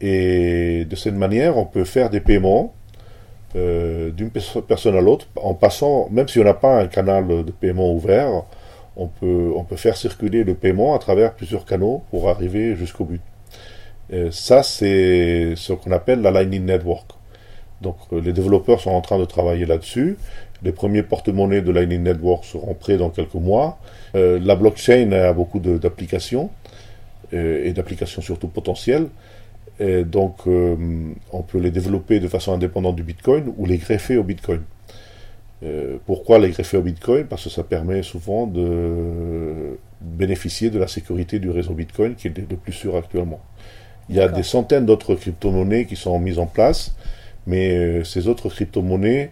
Et 0.01 0.85
de 0.85 0.95
cette 0.95 1.15
manière, 1.15 1.57
on 1.57 1.65
peut 1.65 1.85
faire 1.85 2.09
des 2.09 2.19
paiements 2.19 2.73
euh, 3.55 4.11
d'une 4.11 4.29
personne 4.29 4.95
à 4.95 5.01
l'autre 5.01 5.27
en 5.37 5.53
passant, 5.53 6.09
même 6.11 6.27
si 6.27 6.39
on 6.39 6.43
n'a 6.43 6.53
pas 6.53 6.81
un 6.81 6.87
canal 6.87 7.27
de 7.45 7.51
paiement 7.51 7.93
ouvert, 7.93 8.43
on 8.97 9.07
peut, 9.07 9.51
on 9.55 9.63
peut 9.63 9.77
faire 9.77 9.95
circuler 9.95 10.43
le 10.43 10.53
paiement 10.53 10.95
à 10.95 10.99
travers 10.99 11.33
plusieurs 11.33 11.65
canaux 11.65 12.03
pour 12.11 12.29
arriver 12.29 12.75
jusqu'au 12.75 13.05
but. 13.05 13.21
Ça, 14.31 14.63
c'est 14.63 15.53
ce 15.55 15.73
qu'on 15.73 15.91
appelle 15.91 16.21
la 16.21 16.31
Lightning 16.31 16.65
Network. 16.65 17.11
Donc 17.81 17.97
euh, 18.11 18.21
les 18.21 18.33
développeurs 18.33 18.79
sont 18.79 18.91
en 18.91 19.01
train 19.01 19.19
de 19.19 19.25
travailler 19.25 19.65
là-dessus. 19.65 20.17
Les 20.63 20.71
premiers 20.71 21.03
porte-monnaies 21.03 21.61
de 21.61 21.71
Lightning 21.71 22.03
Network 22.03 22.43
seront 22.45 22.73
prêts 22.73 22.97
dans 22.97 23.09
quelques 23.09 23.35
mois. 23.35 23.79
Euh, 24.15 24.39
la 24.41 24.55
blockchain 24.55 25.11
a 25.11 25.33
beaucoup 25.33 25.59
d'applications, 25.59 26.49
et 27.31 27.73
d'applications 27.73 28.21
surtout 28.21 28.47
potentielles. 28.47 29.07
Et 29.79 30.03
donc, 30.03 30.47
euh, 30.47 30.75
on 31.31 31.43
peut 31.43 31.59
les 31.59 31.71
développer 31.71 32.19
de 32.19 32.27
façon 32.27 32.53
indépendante 32.53 32.95
du 32.95 33.03
Bitcoin 33.03 33.53
ou 33.57 33.65
les 33.65 33.77
greffer 33.77 34.17
au 34.17 34.23
Bitcoin. 34.23 34.61
Euh, 35.63 35.97
pourquoi 36.05 36.39
les 36.39 36.49
greffer 36.49 36.77
au 36.77 36.81
Bitcoin? 36.81 37.25
Parce 37.25 37.43
que 37.43 37.49
ça 37.49 37.63
permet 37.63 38.01
souvent 38.03 38.47
de 38.47 39.77
bénéficier 40.01 40.69
de 40.69 40.79
la 40.79 40.87
sécurité 40.87 41.39
du 41.39 41.49
réseau 41.49 41.73
Bitcoin 41.73 42.15
qui 42.15 42.27
est 42.27 42.37
le 42.37 42.57
plus 42.57 42.73
sûr 42.73 42.95
actuellement. 42.95 43.39
Il 44.09 44.15
y 44.15 44.21
a 44.21 44.29
des 44.29 44.43
centaines 44.43 44.85
d'autres 44.85 45.15
crypto-monnaies 45.15 45.85
qui 45.85 45.97
sont 45.97 46.17
mises 46.17 46.39
en 46.39 46.45
place, 46.45 46.95
mais 47.47 47.71
euh, 47.71 48.03
ces 48.03 48.27
autres 48.27 48.49
crypto-monnaies 48.49 49.31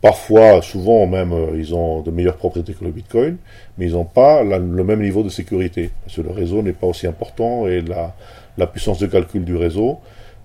Parfois, 0.00 0.62
souvent 0.62 1.06
même, 1.06 1.32
euh, 1.32 1.56
ils 1.56 1.74
ont 1.74 2.02
de 2.02 2.12
meilleures 2.12 2.36
propriétés 2.36 2.72
que 2.72 2.84
le 2.84 2.92
Bitcoin, 2.92 3.36
mais 3.76 3.86
ils 3.86 3.92
n'ont 3.94 4.04
pas 4.04 4.44
le 4.44 4.84
même 4.84 5.02
niveau 5.02 5.24
de 5.24 5.28
sécurité. 5.28 5.90
Parce 6.04 6.16
que 6.16 6.20
le 6.20 6.30
réseau 6.30 6.62
n'est 6.62 6.72
pas 6.72 6.86
aussi 6.86 7.08
important 7.08 7.66
et 7.66 7.82
la, 7.82 8.66
puissance 8.68 8.98
de 9.00 9.06
calcul 9.06 9.44
du 9.44 9.56
réseau 9.56 9.98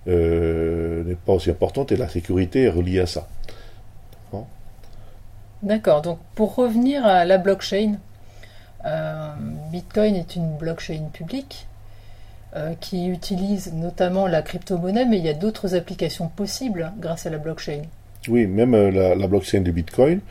euh, 0.08 1.04
n'est 1.04 1.16
pas 1.16 1.34
aussi 1.34 1.52
importante 1.52 1.92
et 1.92 1.98
la 1.98 2.10
sécurité 2.10 2.64
est 2.64 2.70
reliée 2.70 3.00
à 3.00 3.06
ça. 3.06 3.28
D'accord. 5.62 6.02
Donc, 6.02 6.20
pour 6.36 6.56
revenir 6.56 7.06
à 7.06 7.24
la 7.24 7.38
blockchain, 7.38 7.94
euh, 8.86 9.34
Bitcoin 9.72 10.16
est 10.16 10.36
une 10.36 10.58
blockchain 10.58 11.10
publique 11.14 11.68
qui 12.80 13.08
utilise 13.08 13.74
notamment 13.74 14.28
la 14.28 14.44
crypto-monnaie, 14.44 15.06
mais 15.06 15.18
il 15.18 15.26
y 15.26 15.30
a 15.30 15.34
d'autres 15.34 15.74
applications 15.74 16.28
possibles 16.28 16.92
grâce 17.00 17.26
à 17.26 17.32
la 17.32 17.40
blockchain. 17.40 17.82
Oui, 18.30 18.48
même 18.48 18.74
euh, 18.74 19.16
la, 19.16 19.28
blockchain 19.28 19.62
du 19.62 19.72
Bitcoin, 19.72 20.22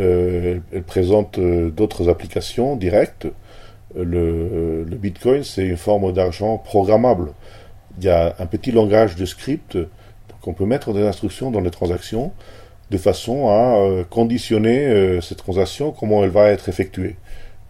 euh, 0.00 0.58
elle 0.72 0.82
présente 0.82 1.38
euh, 1.38 1.70
d'autres 1.70 2.08
applications 2.08 2.76
directes. 2.76 3.28
Le, 3.94 4.84
Bitcoin, 4.86 5.44
c'est 5.44 5.64
une 5.64 5.76
forme 5.76 6.12
d'argent 6.12 6.58
programmable. 6.58 7.32
Il 7.98 8.04
y 8.04 8.08
a 8.08 8.34
un 8.38 8.46
petit 8.46 8.72
langage 8.72 9.16
de 9.16 9.24
script 9.24 9.78
qu'on 10.40 10.52
peut 10.52 10.66
mettre 10.66 10.92
des 10.92 11.02
instructions 11.02 11.50
dans 11.50 11.60
les 11.60 11.70
transactions 11.70 12.32
de 12.90 12.98
façon 12.98 13.48
à 13.48 14.04
conditionner 14.08 15.20
cette 15.20 15.38
transaction, 15.38 15.90
comment 15.90 16.24
elle 16.24 16.30
va 16.30 16.50
être 16.50 16.68
effectuée. 16.68 17.16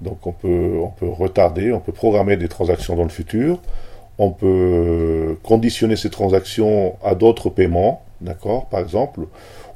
Donc 0.01 0.27
on 0.27 0.33
peut 0.33 0.81
retarder, 1.01 1.73
on 1.73 1.81
peut 1.81 1.93
programmer 1.93 2.37
des 2.37 2.49
transactions 2.49 2.95
dans 2.95 3.05
le 3.05 3.09
futur, 3.09 3.61
on 4.19 4.31
peut 4.31 5.37
conditionner 5.43 5.97
ces 5.97 6.11
transactions 6.11 6.97
à 7.05 7.15
d'autres 7.15 7.51
paiements, 7.51 8.03
d'accord, 8.21 8.67
par 8.67 8.81
exemple, 8.81 9.21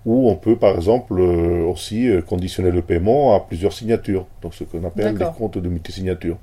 ou 0.04 0.28
on 0.28 0.34
peut 0.34 0.56
par 0.56 0.74
exemple 0.74 1.14
euh, 1.18 1.64
aussi 1.64 2.08
euh, 2.08 2.22
conditionner 2.22 2.72
le 2.72 2.82
paiement 2.82 3.36
à 3.36 3.40
plusieurs 3.40 3.72
signatures, 3.72 4.26
donc 4.42 4.54
ce 4.54 4.64
qu'on 4.64 4.84
appelle 4.84 5.16
des 5.16 5.26
comptes 5.38 5.58
de 5.58 5.68
multisignature. 5.68 6.38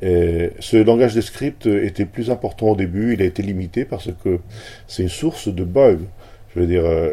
Et 0.00 0.50
ce 0.60 0.76
langage 0.76 1.14
de 1.14 1.20
script 1.20 1.66
était 1.66 2.04
plus 2.04 2.30
important 2.30 2.68
au 2.68 2.76
début, 2.76 3.14
il 3.14 3.22
a 3.22 3.24
été 3.24 3.42
limité 3.42 3.84
parce 3.84 4.10
que 4.22 4.40
c'est 4.86 5.02
une 5.02 5.08
source 5.08 5.48
de 5.48 5.64
bugs. 5.64 6.04
Je 6.54 6.60
veux 6.60 6.66
dire, 6.66 6.84
euh, 6.84 7.12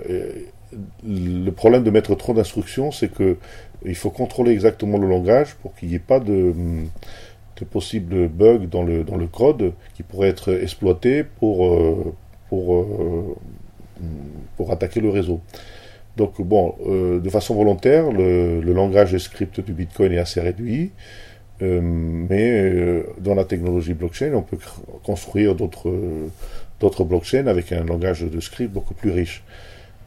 le 1.08 1.51
problème 1.51 1.84
de 1.84 1.89
mettre 1.89 2.13
trop 2.15 2.34
d'instructions, 2.34 2.91
c'est 2.91 3.10
que 3.10 3.38
il 3.86 3.96
faut 3.96 4.10
contrôler 4.10 4.51
exactement 4.51 4.98
le 4.98 5.08
langage 5.08 5.55
pour 5.55 5.75
qu'il 5.75 5.89
n'y 5.89 5.96
ait 5.96 6.00
pas 6.00 6.20
de, 6.20 6.53
possibles 7.65 8.27
bugs 8.27 8.67
dans 8.70 8.84
le, 8.84 9.03
dans 9.03 9.17
le 9.17 9.27
code 9.27 9.74
qui 9.96 10.03
pourraient 10.03 10.29
être 10.29 10.53
exploités 10.62 11.24
pour, 11.24 11.77
pour 12.50 12.86
pour 14.58 14.72
attaquer 14.72 15.00
le 15.00 15.10
réseau. 15.10 15.41
Donc 16.17 16.41
bon, 16.41 16.75
euh, 16.86 17.20
de 17.20 17.29
façon 17.29 17.55
volontaire, 17.55 18.12
le, 18.12 18.62
langage 18.62 19.12
de 19.12 19.17
script 19.17 19.60
du 19.60 19.74
Bitcoin 19.74 20.12
est 20.13 20.20
assez 20.20 20.41
réduit, 20.41 20.91
euh, 21.62 21.82
mais 21.82 22.51
euh, 22.51 23.03
dans 23.20 23.36
la 23.36 23.46
technologie 23.46 23.93
blockchain, 23.93 24.34
on 24.34 24.41
peut 24.41 24.58
construire 25.03 25.55
d'autres 25.55 27.03
blockchains 27.03 27.48
avec 27.48 27.72
un 27.72 27.84
langage 27.84 28.22
de 28.22 28.39
script 28.39 28.72
beaucoup 28.72 28.93
plus 28.93 29.12
riche. 29.12 29.43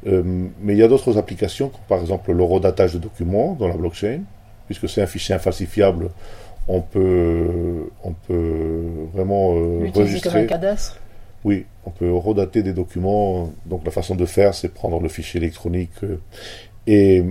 mais 0.04 0.74
il 0.74 0.78
y 0.78 0.82
a 0.82 0.88
d'autres 0.88 1.18
applications, 1.18 1.68
comme 1.68 1.86
par 1.88 2.00
exemple 2.00 2.30
l'horodatage 2.32 2.94
de 2.94 2.98
documents 2.98 3.56
dans 3.58 3.66
la 3.66 3.76
blockchain, 3.76 4.20
puisque 4.66 4.88
c'est 4.88 5.02
un 5.02 5.06
fichier 5.06 5.34
infalsifiable, 5.34 6.10
on 6.68 6.80
peut 6.80 7.90
on 8.02 8.12
peut 8.12 8.84
vraiment 9.12 9.50
enregistrer. 9.50 10.30
Comme 10.30 10.40
un 10.40 10.46
cadastre 10.46 11.00
oui, 11.46 11.64
on 11.84 11.90
peut 11.90 12.12
redater 12.12 12.64
des 12.64 12.72
documents. 12.72 13.52
Donc 13.66 13.84
la 13.84 13.92
façon 13.92 14.16
de 14.16 14.26
faire, 14.26 14.52
c'est 14.52 14.68
prendre 14.68 15.00
le 15.00 15.08
fichier 15.08 15.38
électronique 15.38 15.92
euh, 16.02 16.18
et 16.88 17.24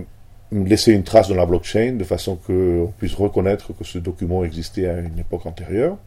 laisser 0.50 0.92
une 0.92 1.02
trace 1.02 1.28
dans 1.28 1.34
la 1.34 1.44
blockchain 1.44 1.92
de 1.98 2.04
façon 2.04 2.36
qu'on 2.36 2.92
puisse 2.96 3.14
reconnaître 3.14 3.76
que 3.76 3.84
ce 3.84 3.98
document 3.98 4.42
existait 4.42 4.88
à 4.88 5.00
une 5.00 5.18
époque 5.18 5.44
antérieure. 5.44 5.98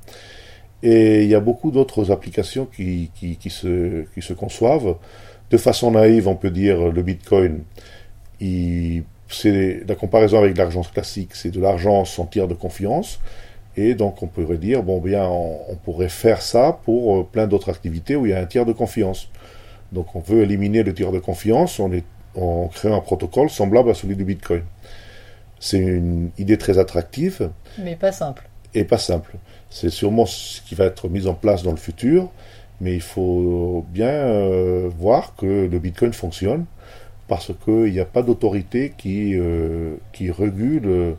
Et 0.81 1.23
il 1.23 1.29
y 1.29 1.35
a 1.35 1.39
beaucoup 1.39 1.69
d'autres 1.69 2.09
applications 2.09 2.65
qui, 2.65 3.11
qui, 3.13 3.49
se, 3.49 4.05
qui 4.15 4.23
se 4.23 4.33
conçoivent. 4.33 4.95
de 5.51 5.57
façon 5.57 5.91
naïve, 5.91 6.27
on 6.27 6.35
peut 6.35 6.51
dire 6.51 6.89
le 6.89 7.03
Bitcoin, 7.03 7.59
c'est 9.29 9.81
la 9.87 9.95
comparaison 9.95 10.39
avec 10.39 10.57
l'argent 10.57 10.81
classique, 10.81 11.31
c'est 11.33 11.51
de 11.51 11.61
l'argent 11.61 12.03
sans 12.05 12.25
tiers 12.25 12.47
de 12.47 12.53
confiance. 12.55 13.19
Et 13.77 13.93
donc 13.93 14.23
on 14.23 14.27
pourrait 14.27 14.57
dire, 14.57 14.83
bon 14.83 14.99
bien, 14.99 15.25
on, 15.25 15.75
pourrait 15.83 16.09
faire 16.09 16.41
ça 16.41 16.79
pour 16.83 17.19
euh, 17.19 17.23
plein 17.23 17.47
d'autres 17.47 17.69
activités 17.69 18.15
où 18.15 18.25
il 18.25 18.31
y 18.31 18.33
a 18.33 18.39
un 18.39 18.45
tiers 18.45 18.65
de 18.65 18.73
confiance. 18.73 19.29
Donc 19.91 20.15
on 20.15 20.19
veut 20.19 20.41
éliminer 20.41 20.83
le 20.83 20.93
tiers 20.93 21.11
de 21.11 21.19
confiance 21.19 21.79
en, 21.79 21.89
en 22.35 22.67
créant 22.67 22.97
un 22.97 23.01
protocole 23.01 23.49
semblable 23.49 23.91
à 23.91 23.93
celui 23.93 24.15
du 24.15 24.25
Bitcoin. 24.25 24.63
C'est 25.59 25.77
une 25.77 26.31
idée 26.37 26.57
très 26.57 26.77
attractive. 26.77 27.51
Mais 27.77 27.95
pas 27.95 28.11
simple. 28.11 28.49
Et 28.73 28.83
pas 28.83 28.97
simple. 28.97 29.35
C'est 29.69 29.89
sûrement 29.89 30.25
ce 30.25 30.61
qui 30.61 30.75
va 30.75 30.85
être 30.85 31.07
mis 31.09 31.27
en 31.27 31.33
place 31.33 31.63
dans 31.63 31.71
le 31.71 31.77
futur, 31.77 32.29
mais 32.81 32.95
il 32.95 33.01
faut 33.01 33.85
bien 33.89 34.07
euh, 34.07 34.89
voir 34.97 35.35
que 35.35 35.67
le 35.71 35.79
Bitcoin 35.79 36.13
fonctionne 36.13 36.65
parce 37.29 37.51
qu'il 37.63 37.93
n'y 37.93 37.99
a 37.99 38.05
pas 38.05 38.23
d'autorité 38.23 38.91
qui, 38.97 39.37
euh, 39.37 39.95
régule 40.19 41.15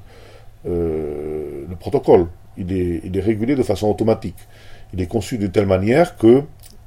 euh, 0.67 1.65
le 1.69 1.77
protocole. 1.77 2.27
Il 2.59 2.73
est, 2.73 3.01
il 3.05 3.17
est 3.17 3.21
régulé 3.21 3.55
de 3.55 3.63
façon 3.63 3.89
automatique. 3.89 4.37
Il 4.93 5.01
est 5.01 5.07
conçu 5.07 5.39
de 5.39 5.47
telle 5.47 5.67
manière 5.67 6.19
que 6.19 6.43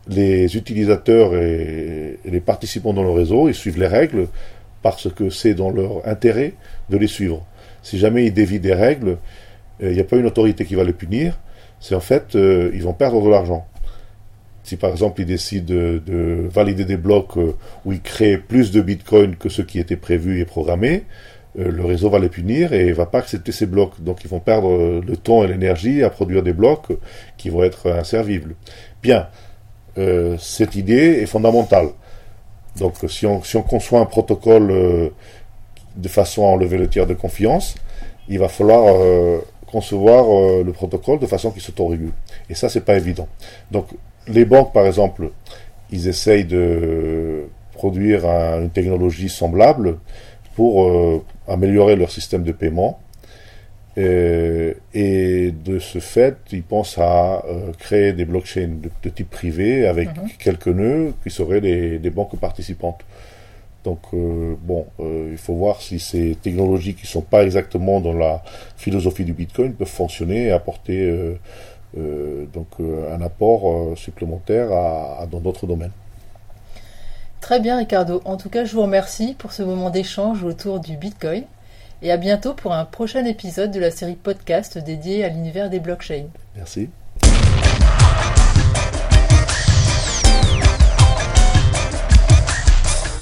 les 0.10 0.58
utilisateurs 0.58 1.34
et, 1.36 2.20
les 2.26 2.42
participants 2.42 2.94
dans 2.94 3.02
le 3.04 3.12
réseau, 3.12 3.48
ils 3.48 3.56
suivent 3.56 3.80
les 3.80 3.88
règles 3.88 4.28
parce 4.82 5.12
que 5.12 5.30
c'est 5.30 5.54
dans 5.54 5.72
leur 5.72 6.06
intérêt 6.06 6.54
de 6.90 6.98
les 6.98 7.08
suivre. 7.08 7.46
Si 7.82 7.98
jamais 7.98 8.26
ils 8.26 8.34
dévient 8.34 8.60
des 8.60 8.74
règles, 8.74 9.18
il 9.80 9.92
n'y 9.92 10.02
a 10.02 10.04
pas 10.04 10.18
une 10.18 10.26
autorité 10.26 10.66
qui 10.66 10.76
va 10.76 10.84
les 10.84 10.94
punir, 10.94 11.40
c'est 11.80 11.96
en 11.96 12.02
fait, 12.02 12.34
ils 12.36 12.84
vont 12.84 12.94
perdre 12.94 13.24
de 13.24 13.30
l'argent. 13.30 13.66
Si 14.64 14.78
par 14.78 14.92
exemple 14.92 15.22
ils 15.22 15.28
décident 15.28 15.74
de, 15.74 16.48
valider 16.50 16.86
des 16.86 16.98
blocs 16.98 17.38
euh, 17.38 17.56
où 17.86 17.92
ils 17.92 18.02
créent 18.02 18.38
plus 18.38 18.72
de 18.72 18.82
bitcoin 18.82 19.36
que 19.36 19.50
ce 19.50 19.62
qui 19.62 19.78
était 19.78 19.98
prévu 19.98 20.40
et 20.40 20.46
programmé, 20.46 21.04
euh, 21.60 21.70
le 21.70 21.86
réseau 21.86 22.10
va 22.10 22.20
les 22.20 22.30
punir 22.30 22.72
et 22.72 22.94
va 22.94 23.06
pas 23.06 23.20
accepter 23.20 23.52
ces 23.52 23.66
blocs. 23.66 24.02
Donc 24.02 24.24
ils 24.24 24.30
vont 24.30 24.40
perdre 24.40 24.70
euh, 24.70 25.02
le 25.06 25.18
temps 25.18 25.44
et 25.44 25.48
l'énergie 25.48 26.02
à 26.02 26.10
produire 26.10 26.44
des 26.44 26.54
blocs 26.54 26.88
qui 27.38 27.50
vont 27.50 27.64
être 27.64 27.92
inservibles. 27.92 28.56
Bien, 29.02 29.28
cette 30.40 30.76
idée 30.76 31.22
est 31.22 31.26
fondamentale. 31.28 31.90
Donc 32.80 32.96
si 33.10 33.28
on, 33.28 33.44
si 33.44 33.58
on 33.58 33.62
conçoit 33.62 34.00
un 34.00 34.06
protocole 34.06 35.12
de 35.96 36.08
façon 36.08 36.44
à 36.44 36.48
enlever 36.48 36.78
le 36.78 36.88
tiers 36.88 37.06
de 37.06 37.14
confiance, 37.14 37.76
il 38.28 38.40
va 38.40 38.48
falloir 38.48 38.96
concevoir 39.68 40.64
le 40.64 40.72
protocole 40.72 41.20
de 41.20 41.28
façon 41.28 41.52
qu'il 41.52 41.62
s'autorégule. 41.62 42.14
Et 42.50 42.56
ça, 42.56 42.70
c'est 42.70 42.86
pas 42.86 42.96
évident. 42.96 43.28
Donc 43.70 43.88
les 44.28 44.46
banques, 44.46 44.74
par 44.74 44.86
exemple, 44.86 45.30
ils 45.92 46.08
essayent 46.08 46.46
de 46.46 47.46
produire 47.74 48.26
une 48.26 48.70
technologie 48.70 49.30
semblable 49.30 49.98
pour 50.56 50.86
euh, 50.86 51.24
améliorer 51.48 51.96
leur 51.96 52.12
système 52.12 52.44
de 52.44 52.52
paiement. 52.52 53.00
Et, 53.96 55.54
de 55.66 55.78
ce 55.78 56.00
fait, 56.00 56.38
ils 56.52 56.64
pensent 56.64 56.98
à 56.98 57.44
euh, 57.46 57.72
créer 57.78 58.14
des 58.14 58.26
blockchains 58.26 58.80
de, 59.04 59.10
type 59.10 59.30
privé 59.30 59.88
avec 59.88 60.10
mhm. 60.10 60.30
quelques 60.40 60.68
nœuds 60.68 61.14
qui 61.24 61.30
seraient 61.30 61.62
des, 61.62 62.10
banques 62.10 62.40
participantes. 62.40 63.02
Donc, 63.84 64.00
euh, 64.14 64.56
bon, 64.62 64.86
il 65.00 65.38
faut 65.38 65.56
voir 65.56 65.82
si 65.82 66.00
ces 66.00 66.36
technologies 66.42 66.94
qui 66.96 67.04
ne 67.04 67.08
sont 67.08 67.22
pas 67.22 67.44
exactement 67.44 68.00
dans 68.00 68.14
la 68.14 68.42
philosophie 68.78 69.26
du 69.26 69.34
Bitcoin 69.34 69.74
peuvent 69.74 69.88
fonctionner 69.88 70.46
et 70.46 70.52
apporter 70.52 71.02
euh, 71.02 71.36
donc 71.96 72.68
euh, 72.80 73.16
un 73.16 73.22
apport 73.22 73.70
euh, 73.70 73.96
supplémentaire 73.96 74.70
dans 75.30 75.40
d'autres 75.40 75.68
domaines. 75.68 75.92
Très 77.42 77.60
bien 77.60 77.78
Ricardo. 77.78 78.22
En 78.26 78.38
tout 78.38 78.50
cas, 78.50 78.66
je 78.66 78.74
vous 78.74 78.84
remercie 78.84 79.36
pour 79.38 79.52
ce 79.52 79.64
moment 79.64 79.90
d'échange 79.90 80.44
autour 80.44 80.80
du 80.80 80.96
Bitcoin 80.96 81.44
et 82.02 82.12
à 82.12 82.18
bientôt 82.18 82.54
pour 82.54 82.74
un 82.74 82.86
prochain 82.86 83.26
épisode 83.26 83.72
de 83.72 83.80
la 83.80 83.92
série 83.92 84.16
podcast 84.16 84.78
dédiée 84.78 85.24
à 85.24 85.30
l'univers 85.30 85.70
des 85.70 85.80
blockchains. 85.80 86.28
Merci. 86.56 86.90